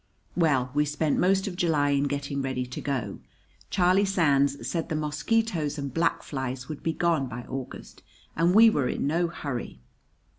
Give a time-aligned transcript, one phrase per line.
[0.35, 3.19] Well, we spent most of July in getting ready to go.
[3.69, 8.01] Charlie Sands said the mosquitoes and black flies would be gone by August,
[8.35, 9.79] and we were in no hurry.